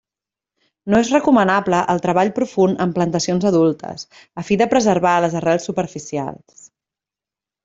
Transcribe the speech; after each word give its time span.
No 0.93 1.01
és 1.03 1.09
recomanable 1.15 1.81
el 1.93 2.01
treball 2.07 2.31
profund 2.39 2.81
en 2.85 2.95
plantacions 2.97 3.45
adultes, 3.51 4.07
a 4.43 4.47
fi 4.49 4.59
de 4.63 4.69
preservar 4.73 5.13
les 5.27 5.37
arrels 5.43 5.69
superficials. 5.71 6.65